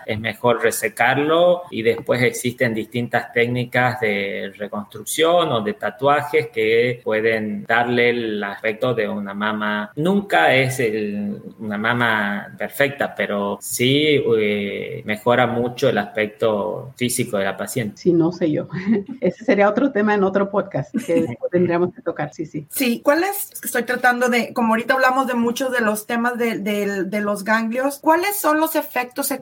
es 0.06 0.20
mejor 0.20 0.62
resecarlo 0.62 1.64
y 1.70 1.82
después 1.82 2.22
existen 2.24 2.74
distintas 2.74 3.32
técnicas 3.32 4.00
de 4.00 4.54
reconstrucción 4.58 5.52
o 5.52 5.62
de 5.62 5.74
tatuajes 5.74 6.48
que 6.48 7.02
pueden 7.04 7.64
darle 7.66 8.10
el 8.10 8.44
aspecto 8.44 8.94
de 8.94 9.08
una 9.08 9.34
mama. 9.34 9.92
Nunca 9.96 10.54
es 10.54 10.82
una 11.60 11.78
mama 11.78 12.54
perfecta, 12.58 13.14
pero 13.16 13.58
sí 13.62 14.22
eh, 14.38 15.02
mejora 15.06 15.48
mucho 15.48 15.90
el 15.90 15.98
aspecto 15.98 16.94
físico 16.96 17.38
de 17.38 17.46
la 17.46 17.58
paciente. 17.58 17.98
Sí, 17.98 18.14
no 18.14 18.32
sé 18.32 18.52
yo. 18.52 18.68
Ese 19.22 19.46
sería 19.46 19.70
otro 19.70 19.92
tema 19.92 20.14
en 20.14 20.24
otro 20.24 20.50
podcast 20.50 20.96
que 21.06 21.38
tendríamos 21.52 21.94
que 21.94 22.02
tocar, 22.02 22.34
sí, 22.34 22.46
sí. 22.46 22.68
Sí, 22.70 23.02
¿cuál 23.04 23.24
es? 23.24 23.52
Estoy 23.64 23.84
tratando 23.84 24.30
de, 24.30 24.54
como 24.54 24.74
ahorita 24.74 24.94
hablamos 24.94 25.28
de 25.28 25.34
muchos 25.34 25.72
de 25.72 25.82
los 25.82 26.06
temas 26.08 26.38
de, 26.38 26.60
de 26.60 27.22
los 27.22 27.44
ganglios, 27.44 28.00
¿cuáles 28.00 28.36
son 28.36 28.60
los 28.60 28.76
efectos 28.76 29.28
secundarios 29.28 29.41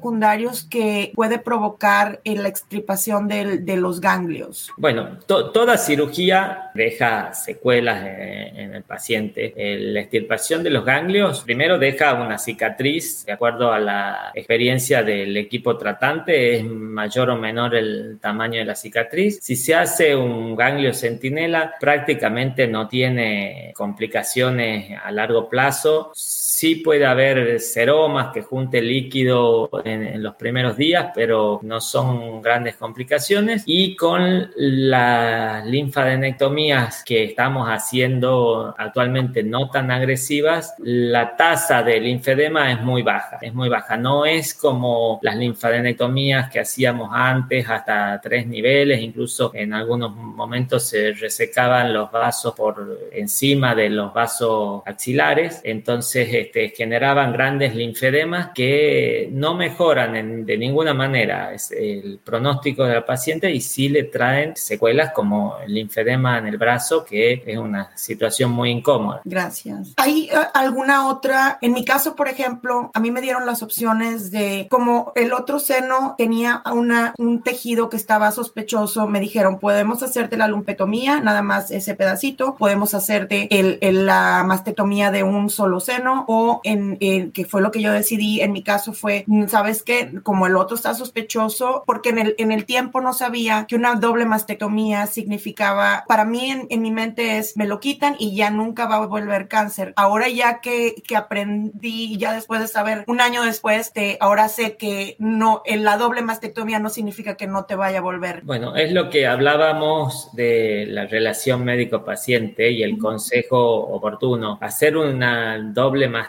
que 0.70 1.12
puede 1.16 1.40
provocar 1.40 2.20
en 2.24 2.44
la 2.44 2.50
extirpación 2.50 3.28
de 3.28 3.78
los 3.78 4.02
ganglios? 4.02 4.72
Bueno, 4.78 5.18
toda 5.26 5.78
cirugía 5.78 6.72
deja 6.74 7.34
secuelas 7.34 8.04
en, 8.06 8.76
el 8.76 8.84
paciente. 8.84 9.54
La 9.56 10.02
extirpación 10.02 10.64
de 10.64 10.70
los 10.70 10.86
ganglios 10.86 11.42
primero 11.42 11.78
deja 11.78 12.14
una 12.14 12.38
cicatriz, 12.38 13.26
de 13.26 13.34
acuerdo 13.34 13.72
a 13.72 13.80
la 13.80 14.32
experiencia 14.34 15.04
del 15.04 15.36
equipo 15.38 15.78
tratante, 15.78 16.58
es 16.58 16.66
mayor 16.66 17.30
o 17.30 17.38
menor 17.38 17.76
el 17.76 18.20
tamaño 18.22 18.60
de 18.60 18.66
la 18.66 18.76
cicatriz. 18.76 19.40
Si 19.42 19.56
se 19.56 19.76
hace 19.76 20.16
un 20.16 20.56
ganglio 20.56 20.94
centinela, 20.94 21.76
prácticamente 21.80 22.68
no 22.68 22.88
tiene 22.88 23.74
complicaciones 23.76 24.98
a 25.04 25.12
largo 25.12 25.50
plazo 25.50 26.12
Sí 26.60 26.76
puede 26.76 27.06
haber 27.06 27.62
seromas 27.62 28.34
que 28.34 28.42
junte 28.42 28.82
líquido 28.82 29.70
en, 29.86 30.22
los 30.22 30.36
primeros 30.36 30.76
días, 30.76 31.12
pero 31.16 31.62
no 31.64 31.80
son 31.80 32.42
grandes 32.42 32.76
complicaciones. 32.76 33.64
Y 33.66 33.96
con 33.96 34.52
las 34.58 35.66
linfadenectomías 35.66 37.06
que 37.06 37.24
estamos 37.24 37.70
haciendo 37.70 38.76
actualmente 38.78 39.42
no 39.42 39.70
tan 39.70 39.90
agresivas, 39.90 40.76
la 40.80 41.38
tasa 41.38 41.82
de 41.82 42.02
linfedema 42.02 42.74
es 42.74 42.82
muy 42.82 43.04
baja, 43.04 43.38
es 43.42 43.54
muy 43.54 43.70
baja. 43.70 43.96
No 43.96 44.26
es 44.26 44.54
como 44.54 45.22
las 45.22 45.38
linfadenectomías 45.38 46.50
que 46.50 46.60
hacíamos 46.60 47.10
antes 47.14 47.70
hasta 47.70 48.20
tres 48.22 48.46
niveles, 48.46 49.00
incluso 49.00 49.52
en 49.54 49.74
algunos 49.74 50.14
momentos 50.14 50.84
se 50.84 51.14
resecaban 51.14 51.94
los 51.94 52.12
vasos 52.12 52.54
por 52.54 53.08
encima 53.14 53.74
de 53.74 53.90
los 53.90 54.14
vasos 54.14 54.82
axilares, 54.86 55.62
entonces 55.64 56.49
generaban 56.76 57.34
grandes 57.34 57.76
linfedemas 57.76 58.52
que 58.54 59.30
no 59.32 59.56
mejoran 59.56 60.46
de 60.46 60.58
ninguna 60.58 60.94
manera 60.94 61.52
el 61.72 62.20
pronóstico 62.24 62.84
de 62.84 62.96
la 62.96 63.06
paciente 63.06 63.52
y 63.52 63.62
sí 63.62 63.90
le 63.90 64.04
traen 64.04 64.56
secuelas 64.56 65.12
como 65.14 65.58
el 65.66 65.74
linfedema 65.74 66.38
en 66.38 66.48
el 66.48 66.58
brazo, 66.58 67.06
que 67.06 67.44
es 67.46 67.58
una 67.58 67.96
situación 67.96 68.52
muy 68.52 68.70
incómoda. 68.70 69.22
Gracias. 69.24 69.94
¿Hay 69.98 70.30
eh, 70.32 70.36
alguna 70.54 71.08
otra? 71.08 71.58
En 71.62 71.74
mi 71.74 71.86
caso, 71.86 72.16
por 72.16 72.28
ejemplo, 72.28 72.92
a 72.94 73.00
mí 73.00 73.12
me 73.12 73.22
dieron 73.22 73.46
las 73.46 73.64
opciones 73.64 74.32
de 74.32 74.68
como 74.70 75.12
el 75.16 75.34
otro 75.34 75.60
seno 75.60 76.16
tenía 76.18 76.62
una, 76.72 77.14
un 77.18 77.42
tejido 77.42 77.90
que 77.90 77.98
estaba 77.98 78.32
sospechoso, 78.32 79.08
me 79.08 79.20
dijeron, 79.20 79.60
podemos 79.60 80.04
hacerte 80.04 80.38
la 80.38 80.48
lumpetomía, 80.48 81.20
nada 81.20 81.42
más 81.42 81.72
ese 81.72 81.96
pedacito, 81.96 82.56
podemos 82.56 82.94
hacerte 82.94 83.48
el, 83.52 84.06
la 84.06 84.44
mastectomía 84.46 85.12
de 85.12 85.24
un 85.24 85.50
solo 85.50 85.80
seno 85.80 86.26
o 86.28 86.39
en, 86.64 86.98
que 87.32 87.46
fue 87.46 87.62
lo 87.62 87.72
que 87.72 87.82
yo 87.82 87.92
decidí, 87.92 88.42
en 88.42 88.52
mi 88.52 88.64
caso 88.64 88.94
fue, 88.94 89.26
¿sabes 89.48 89.84
qué? 89.84 90.12
Como 90.24 90.48
el 90.48 90.56
otro 90.56 90.76
está 90.76 90.94
sospechoso, 90.94 91.84
porque 91.86 92.10
en 92.10 92.20
el, 92.20 92.36
en 92.38 92.52
el 92.52 92.66
tiempo 92.66 93.02
no 93.02 93.14
sabía 93.14 93.66
que 93.68 93.76
una 93.76 93.96
doble 93.96 94.26
mastectomía 94.26 95.08
significaba, 95.08 96.04
para 96.08 96.26
mí 96.26 96.52
en, 96.52 96.68
en 96.70 96.82
mi 96.82 96.92
mente 96.92 97.38
es, 97.38 97.56
me 97.58 97.68
lo 97.68 97.80
quitan 97.80 98.16
y 98.20 98.36
ya 98.36 98.50
nunca 98.50 98.88
va 98.88 98.96
a 98.96 99.06
volver 99.06 99.48
cáncer. 99.48 99.94
Ahora 99.96 100.28
ya 100.30 100.60
que, 100.62 100.96
que 101.08 101.16
aprendí, 101.16 102.18
ya 102.18 102.34
después 102.34 102.62
de 102.62 102.68
saber, 102.68 103.04
un 103.08 103.22
año 103.22 103.44
después, 103.44 103.94
de, 103.94 104.18
ahora 104.20 104.48
sé 104.50 104.78
que 104.78 105.16
no, 105.20 105.62
en 105.66 105.84
la 105.84 105.98
doble 105.98 106.22
mastectomía 106.22 106.80
no 106.80 106.90
significa 106.90 107.36
que 107.36 107.48
no 107.48 107.66
te 107.66 107.76
vaya 107.76 108.00
a 108.00 108.02
volver. 108.02 108.42
Bueno, 108.44 108.76
es 108.76 108.92
lo 108.92 109.10
que 109.10 109.28
hablábamos 109.28 110.30
de 110.34 110.86
la 110.88 111.06
relación 111.06 111.64
médico-paciente 111.64 112.72
y 112.72 112.84
el 112.84 112.98
consejo 112.98 113.60
oportuno. 113.60 114.58
Hacer 114.62 114.98
una 114.98 115.60
doble 115.60 116.08
mastectomía. 116.08 116.29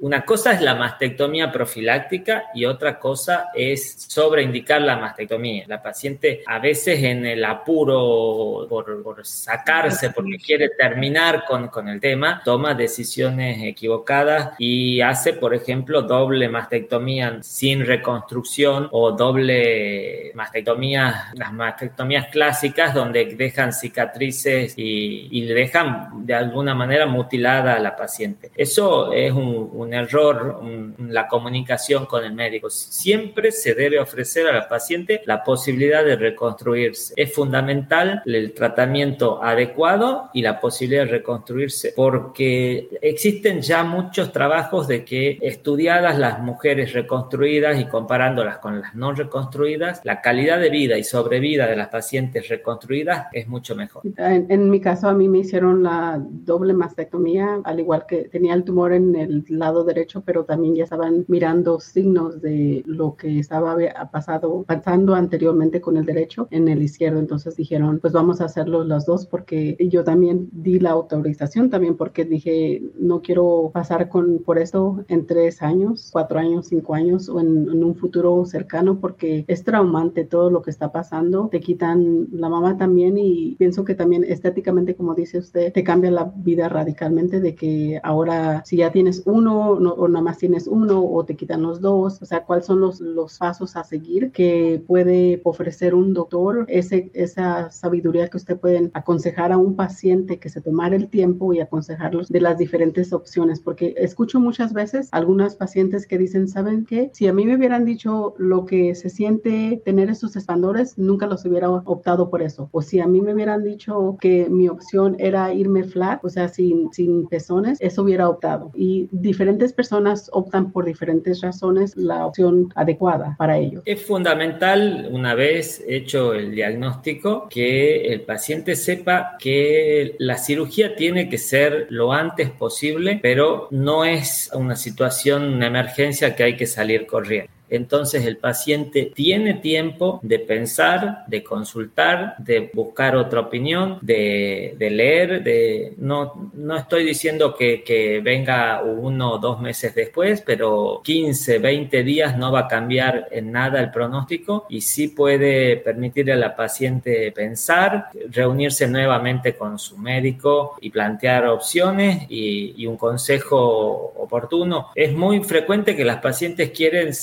Una 0.00 0.24
cosa 0.24 0.52
es 0.52 0.60
la 0.60 0.74
mastectomía 0.74 1.50
profiláctica 1.50 2.44
y 2.54 2.64
otra 2.64 2.98
cosa 2.98 3.50
es 3.54 4.06
sobreindicar 4.08 4.80
la 4.82 4.96
mastectomía. 4.96 5.64
La 5.66 5.82
paciente 5.82 6.42
a 6.46 6.58
veces 6.58 7.02
en 7.02 7.26
el 7.26 7.44
apuro 7.44 8.66
por, 8.68 9.24
sacarse, 9.24 10.10
porque 10.10 10.38
quiere 10.38 10.70
terminar 10.70 11.44
con, 11.46 11.68
con 11.68 11.88
el 11.88 12.00
tema, 12.00 12.42
toma 12.44 12.74
decisiones 12.74 13.62
equivocadas 13.62 14.54
y 14.58 15.00
hace, 15.00 15.34
por 15.34 15.54
ejemplo, 15.54 16.02
doble 16.02 16.48
mastectomía 16.48 17.38
sin 17.42 17.84
reconstrucción 17.84 18.88
o 18.92 19.12
doble 19.12 20.32
mastectomía, 20.34 21.32
las 21.34 21.52
mastectomías 21.52 22.28
clásicas 22.28 22.94
donde 22.94 23.34
dejan 23.36 23.72
cicatrices 23.72 24.74
y, 24.76 25.28
y 25.30 25.46
dejan 25.46 26.26
de 26.26 26.34
alguna 26.34 26.74
manera 26.74 27.06
mutilada 27.06 27.74
a 27.74 27.78
la 27.78 27.96
paciente. 27.96 28.50
Eso 28.54 29.12
es 29.14 29.32
un, 29.32 29.70
un 29.72 29.94
error, 29.94 30.60
la 30.98 31.28
comunicación 31.28 32.06
con 32.06 32.24
el 32.24 32.34
médico. 32.34 32.70
Siempre 32.70 33.52
se 33.52 33.74
debe 33.74 33.98
ofrecer 33.98 34.46
a 34.46 34.52
la 34.52 34.68
paciente 34.68 35.22
la 35.26 35.44
posibilidad 35.44 36.04
de 36.04 36.16
reconstruirse. 36.16 37.14
Es 37.16 37.32
fundamental 37.32 38.22
el 38.26 38.52
tratamiento 38.52 39.42
adecuado 39.42 40.30
y 40.32 40.42
la 40.42 40.60
posibilidad 40.60 41.04
de 41.04 41.12
reconstruirse 41.12 41.92
porque 41.94 42.88
existen 43.00 43.60
ya 43.60 43.84
muchos 43.84 44.32
trabajos 44.32 44.88
de 44.88 45.04
que 45.04 45.38
estudiadas 45.40 46.18
las 46.18 46.40
mujeres 46.40 46.92
reconstruidas 46.92 47.78
y 47.80 47.86
comparándolas 47.86 48.58
con 48.58 48.80
las 48.80 48.94
no 48.94 49.12
reconstruidas, 49.12 50.00
la 50.04 50.20
calidad 50.20 50.60
de 50.60 50.70
vida 50.70 50.98
y 50.98 51.04
sobrevida 51.04 51.66
de 51.66 51.76
las 51.76 51.88
pacientes 51.88 52.48
reconstruidas 52.48 53.26
es 53.32 53.48
mucho 53.48 53.74
mejor. 53.74 54.02
En, 54.16 54.46
en 54.48 54.70
mi 54.70 54.80
caso, 54.80 55.08
a 55.08 55.14
mí 55.14 55.28
me 55.28 55.38
hicieron 55.38 55.82
la 55.82 56.20
doble 56.20 56.72
mastectomía, 56.72 57.60
al 57.64 57.80
igual 57.80 58.06
que 58.06 58.24
tenía 58.24 58.54
el 58.54 58.64
tumor 58.64 58.92
en 58.92 59.03
el 59.16 59.44
lado 59.48 59.84
derecho, 59.84 60.22
pero 60.24 60.44
también 60.44 60.74
ya 60.74 60.84
estaban 60.84 61.24
mirando 61.28 61.80
signos 61.80 62.40
de 62.40 62.82
lo 62.86 63.16
que 63.16 63.38
estaba 63.38 63.76
pasado, 64.10 64.64
pasando 64.66 65.14
anteriormente 65.14 65.80
con 65.80 65.96
el 65.96 66.06
derecho 66.06 66.48
en 66.50 66.68
el 66.68 66.82
izquierdo. 66.82 67.18
Entonces 67.18 67.56
dijeron, 67.56 67.98
pues 68.00 68.12
vamos 68.12 68.40
a 68.40 68.46
hacerlo 68.46 68.84
los 68.84 69.06
dos 69.06 69.26
porque 69.26 69.76
yo 69.90 70.04
también 70.04 70.48
di 70.52 70.78
la 70.78 70.90
autorización 70.90 71.70
también 71.70 71.96
porque 71.96 72.24
dije, 72.24 72.82
no 72.98 73.20
quiero 73.22 73.70
pasar 73.72 74.08
con, 74.08 74.38
por 74.38 74.58
esto 74.58 75.04
en 75.08 75.26
tres 75.26 75.62
años, 75.62 76.10
cuatro 76.12 76.38
años, 76.38 76.66
cinco 76.68 76.94
años 76.94 77.28
o 77.28 77.40
en, 77.40 77.68
en 77.70 77.84
un 77.84 77.94
futuro 77.94 78.44
cercano 78.44 79.00
porque 79.00 79.44
es 79.48 79.64
traumante 79.64 80.24
todo 80.24 80.50
lo 80.50 80.62
que 80.62 80.70
está 80.70 80.92
pasando. 80.92 81.48
Te 81.50 81.60
quitan 81.60 82.28
la 82.32 82.48
mamá 82.48 82.76
también 82.76 83.18
y 83.18 83.56
pienso 83.56 83.84
que 83.84 83.94
también 83.94 84.24
estéticamente, 84.24 84.94
como 84.94 85.14
dice 85.14 85.38
usted, 85.38 85.72
te 85.72 85.84
cambia 85.84 86.10
la 86.10 86.32
vida 86.36 86.68
radicalmente 86.68 87.40
de 87.40 87.54
que 87.54 88.00
ahora 88.02 88.62
si 88.64 88.76
ya 88.76 88.90
tienes 88.94 89.24
uno 89.26 89.80
no, 89.80 89.90
o 89.92 90.06
nada 90.06 90.22
más 90.22 90.38
tienes 90.38 90.68
uno 90.68 91.04
o 91.04 91.24
te 91.24 91.34
quitan 91.34 91.62
los 91.62 91.80
dos, 91.80 92.22
o 92.22 92.24
sea, 92.24 92.44
cuáles 92.44 92.64
son 92.64 92.78
los, 92.78 93.00
los 93.00 93.36
pasos 93.38 93.74
a 93.74 93.82
seguir 93.82 94.30
que 94.30 94.80
puede 94.86 95.40
ofrecer 95.42 95.96
un 95.96 96.14
doctor, 96.14 96.64
ese, 96.68 97.10
esa 97.12 97.72
sabiduría 97.72 98.28
que 98.28 98.36
usted 98.36 98.56
puede 98.56 98.92
aconsejar 98.94 99.50
a 99.50 99.58
un 99.58 99.74
paciente 99.74 100.38
que 100.38 100.48
se 100.48 100.60
tomara 100.60 100.94
el 100.94 101.08
tiempo 101.08 101.52
y 101.52 101.58
aconsejarlos 101.58 102.28
de 102.28 102.40
las 102.40 102.56
diferentes 102.56 103.12
opciones, 103.12 103.58
porque 103.58 103.96
escucho 103.96 104.38
muchas 104.38 104.72
veces 104.72 105.08
algunas 105.10 105.56
pacientes 105.56 106.06
que 106.06 106.16
dicen, 106.16 106.46
¿saben 106.46 106.84
qué? 106.84 107.10
Si 107.14 107.26
a 107.26 107.32
mí 107.32 107.46
me 107.46 107.56
hubieran 107.56 107.84
dicho 107.84 108.34
lo 108.38 108.64
que 108.64 108.94
se 108.94 109.08
siente 109.10 109.82
tener 109.84 110.08
esos 110.08 110.36
expandores, 110.36 110.96
nunca 110.98 111.26
los 111.26 111.44
hubiera 111.44 111.68
optado 111.68 112.30
por 112.30 112.42
eso. 112.42 112.68
O 112.70 112.80
si 112.80 113.00
a 113.00 113.08
mí 113.08 113.20
me 113.20 113.34
hubieran 113.34 113.64
dicho 113.64 114.16
que 114.20 114.48
mi 114.48 114.68
opción 114.68 115.16
era 115.18 115.52
irme 115.52 115.82
flat, 115.82 116.24
o 116.24 116.28
sea, 116.28 116.46
sin, 116.48 116.92
sin 116.92 117.26
pezones, 117.26 117.78
eso 117.80 118.04
hubiera 118.04 118.28
optado. 118.28 118.70
Y 118.74 118.83
diferentes 119.10 119.72
personas 119.72 120.28
optan 120.32 120.72
por 120.72 120.84
diferentes 120.84 121.40
razones 121.40 121.96
la 121.96 122.26
opción 122.26 122.72
adecuada 122.74 123.34
para 123.38 123.58
ellos. 123.58 123.82
Es 123.84 124.02
fundamental, 124.04 125.08
una 125.10 125.34
vez 125.34 125.82
hecho 125.86 126.34
el 126.34 126.52
diagnóstico, 126.52 127.48
que 127.48 128.12
el 128.12 128.22
paciente 128.22 128.76
sepa 128.76 129.36
que 129.38 130.16
la 130.18 130.36
cirugía 130.38 130.96
tiene 130.96 131.28
que 131.28 131.38
ser 131.38 131.86
lo 131.90 132.12
antes 132.12 132.50
posible, 132.50 133.18
pero 133.22 133.68
no 133.70 134.04
es 134.04 134.50
una 134.54 134.76
situación, 134.76 135.54
una 135.54 135.66
emergencia 135.66 136.34
que 136.34 136.44
hay 136.44 136.56
que 136.56 136.66
salir 136.66 137.06
corriendo. 137.06 137.53
Entonces 137.68 138.26
el 138.26 138.36
paciente 138.36 139.12
tiene 139.14 139.54
tiempo 139.54 140.20
de 140.22 140.38
pensar, 140.38 141.24
de 141.26 141.42
consultar, 141.42 142.36
de 142.38 142.70
buscar 142.72 143.16
otra 143.16 143.40
opinión, 143.40 143.98
de, 144.02 144.76
leer, 144.78 145.42
de 145.42 145.94
no, 145.98 146.50
no 146.54 146.76
estoy 146.76 147.04
diciendo 147.04 147.54
que, 147.56 147.82
que, 147.82 148.20
venga 148.20 148.82
uno 148.82 149.32
o 149.32 149.38
dos 149.38 149.60
meses 149.60 149.94
después, 149.94 150.42
pero 150.44 151.00
15, 151.04 151.58
20 151.58 152.02
días 152.02 152.36
no 152.36 152.52
va 152.52 152.60
a 152.60 152.68
cambiar 152.68 153.28
en 153.30 153.50
nada 153.50 153.80
el 153.80 153.90
pronóstico 153.90 154.66
y 154.68 154.80
sí 154.80 155.08
puede 155.08 155.76
permitirle 155.78 156.32
a 156.32 156.36
la 156.36 156.54
paciente 156.54 157.32
pensar, 157.32 158.08
reunirse 158.30 158.86
nuevamente 158.86 159.56
con 159.56 159.78
su 159.78 159.98
médico 159.98 160.76
y 160.80 160.90
plantear 160.90 161.46
opciones 161.46 162.26
y, 162.28 162.74
y 162.76 162.86
un 162.86 162.96
consejo 162.96 164.12
oportuno. 164.16 164.88
Es 164.94 165.12
muy 165.12 165.42
frecuente 165.42 165.96
que 165.96 166.04
las 166.04 166.18
pacientes 166.18 166.70
quieren 166.70 167.14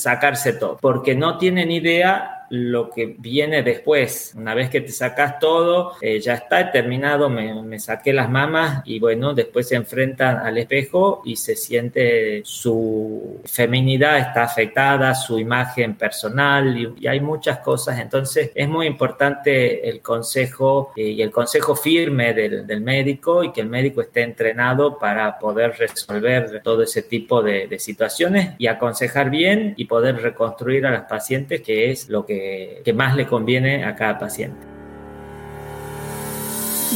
porque 0.80 1.15
no 1.15 1.38
tienen 1.38 1.72
idea 1.72 2.40
lo 2.52 2.90
que 2.90 3.16
viene 3.18 3.64
después. 3.64 4.34
Una 4.36 4.54
vez 4.54 4.70
que 4.70 4.82
te 4.82 4.92
sacas 4.92 5.40
todo, 5.40 5.94
eh, 6.02 6.20
ya 6.20 6.34
está 6.34 6.70
terminado, 6.72 7.30
me, 7.30 7.80
saqué 7.80 8.12
las 8.14 8.30
mamas 8.30 8.84
y 8.86 9.00
bueno, 9.00 9.34
después 9.34 9.70
se 9.70 9.76
enfrentan 9.76 10.38
al 10.38 10.58
espejo 10.58 11.22
y 11.24 11.38
se 11.38 11.56
siente 11.56 12.42
su 12.44 13.42
feminidad 13.46 14.20
está 14.20 14.44
afectada, 14.44 15.16
su 15.16 15.40
imagen 15.40 15.96
personal 15.96 16.96
y, 17.00 17.08
hay 17.08 17.20
muchas 17.20 17.60
cosas. 17.60 18.00
Entonces 18.00 18.52
es 18.54 18.68
muy 18.68 18.86
importante 18.86 19.88
el 19.90 20.02
consejo 20.02 20.92
eh, 20.96 21.10
y 21.10 21.22
el 21.22 21.32
consejo 21.32 21.76
firme 21.76 22.34
del, 22.34 22.82
médico 22.82 23.44
y 23.44 23.52
que 23.52 23.62
el 23.62 23.68
médico 23.68 24.02
esté 24.02 24.24
entrenado 24.24 24.98
para 24.98 25.38
poder 25.40 25.76
resolver 25.78 26.62
todo 26.64 26.84
ese 26.84 27.04
tipo 27.04 27.42
de, 27.42 27.80
situaciones 27.80 28.56
y 28.58 28.68
aconsejar 28.68 29.30
bien 29.30 29.74
y 29.78 29.86
poder 29.86 30.22
reconstruir 30.22 30.86
a 30.86 30.92
las 30.92 31.04
pacientes, 31.04 31.62
que 31.62 31.92
es 31.92 32.10
lo 32.10 32.26
que 32.41 32.82
que, 32.84 32.93
más 32.93 33.15
le 33.15 33.27
conviene 33.27 33.86
a 33.86 33.95
cada 33.95 34.19
paciente. 34.19 34.60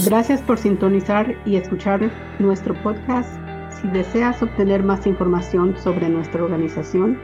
Gracias 0.06 0.42
por 0.42 0.58
sintonizar 0.58 1.34
y 1.46 1.56
escuchar 1.56 2.12
nuestro 2.40 2.74
podcast. 2.84 3.30
Si 3.80 3.88
deseas 3.90 4.44
obtener 4.44 4.84
más 4.84 5.08
información 5.08 5.78
sobre 5.78 6.10
nuestra 6.10 6.44
organización, 6.44 7.18